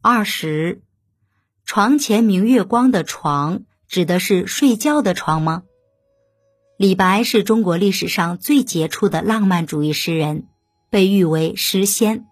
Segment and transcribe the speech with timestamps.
[0.00, 0.80] 二十，
[1.64, 5.64] 床前明月光的床指的是睡觉的床吗？
[6.76, 10.46] 李白是中国历史上最杰出的浪漫主义诗人，
[10.88, 12.26] 被誉为诗仙。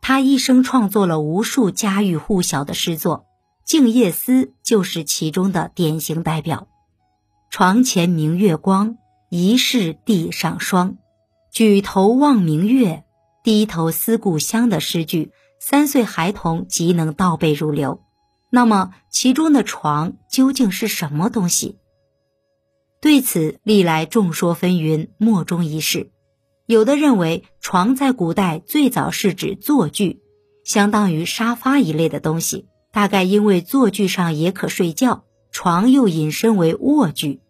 [0.00, 3.18] 他一生创作了无数家喻户晓的诗作，
[3.66, 6.68] 《静夜思》就是其中的典型代表。
[7.50, 8.96] 床前明月光，
[9.28, 10.96] 疑是地上霜。
[11.52, 13.04] 举头望明月，
[13.42, 15.32] 低头思故乡的诗句，
[15.66, 18.02] 三岁孩童即能倒背如流。
[18.50, 21.78] 那么，其中的床究竟是什么东西？
[23.00, 26.10] 对此，历来众说纷纭，莫衷一是。
[26.66, 30.20] 有的认为，床在古代最早是指坐具，
[30.66, 32.66] 相当于沙发一类的东西。
[32.92, 37.40] 大概因为坐具上也可睡觉，床又引申为卧具，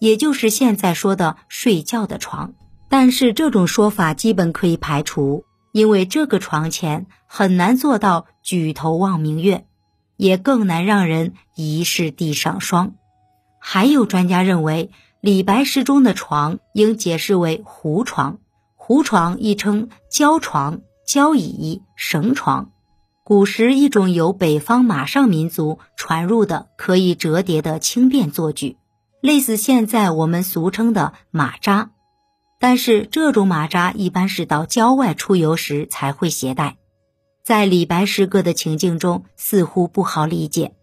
[0.00, 2.54] 也就是现在说的睡觉的床。
[2.88, 9.66] 但是这种说法基本可以排除，因为这个床前很难做到举头望明月，
[10.16, 12.94] 也更难让人疑是地上霜。
[13.58, 18.38] 还有专家认为，李白诗中的床应解释为胡床。
[18.76, 22.72] 胡床亦称交床、交椅、绳床，
[23.22, 28.76] 古时一种由北方马上民族传入的可以折叠的轻便坐具，
[29.20, 31.92] 类似现在我们俗称的马扎。
[32.62, 36.76] 但是这种马扎一般是到郊外出游时才会携带，
[37.42, 40.76] 在李白诗歌的情境中似乎不好理解。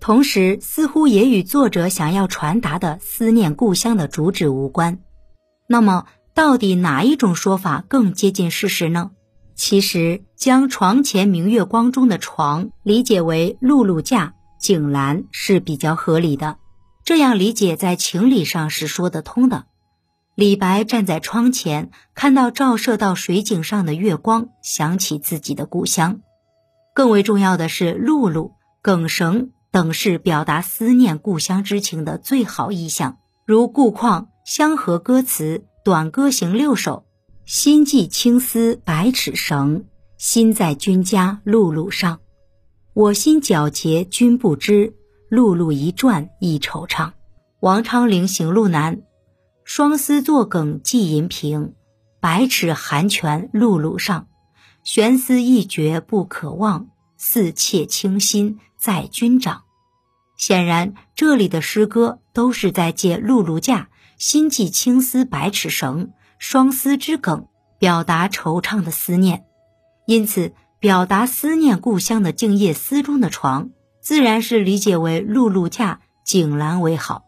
[0.00, 4.98] 同时，似乎也与作者想要传达的思念故乡的主旨无关。
[5.68, 9.12] 那么，到底哪一种说法更接近事实呢？
[9.54, 16.56] 其实，将床前明月光中的床理解为辘轳架、井栏是比较合理的。
[17.04, 19.66] 这样理解在情理上是说得通的。
[20.36, 26.20] 李白站在窗前，看到照射到水井上的月光，想起自己的故乡。
[26.94, 29.50] 更为重要的是，辘轳、梗绳。
[29.72, 37.04] 等是表达思念故乡之情的最好意象，如顾况《相和歌词》短歌行六首
[37.44, 39.84] ：“心系青丝百尺绳，
[40.16, 42.20] 心在君家辘轳上。
[42.94, 44.94] 我心皎洁君不知，
[45.30, 47.12] 辘轳一转一惆怅。”
[47.60, 48.96] 王昌龄《行路难》
[49.68, 51.74] ：“双丝作梗系银瓶，
[52.20, 54.28] 百尺寒泉辘轳上。
[54.84, 59.64] 悬丝一绝不可忘，似妾倾心在君掌。”
[60.38, 67.48] 显然，这里的诗歌都是在借辘轳架、心系青丝百尺绳、双丝之梗，
[67.80, 69.46] 表达惆怅的思念。
[70.06, 77.25] 因此，表达思念故乡的《静夜思》中的床，自然是理解为辘轳架、井栏为好。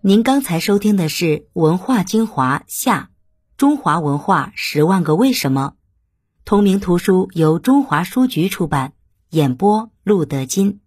[0.00, 3.10] 您刚才收听的是《文化精华下
[3.56, 5.72] 中华文化十万个为什么》，
[6.44, 8.92] 同名图书由中华书局出版，
[9.30, 10.78] 演播路德金。